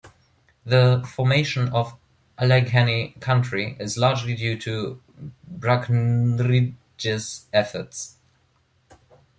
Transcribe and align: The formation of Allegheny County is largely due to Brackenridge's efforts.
The 0.65 1.07
formation 1.13 1.69
of 1.69 1.95
Allegheny 2.39 3.13
County 3.19 3.77
is 3.79 3.99
largely 3.99 4.33
due 4.33 4.57
to 4.61 4.99
Brackenridge's 5.59 7.45
efforts. 7.53 8.15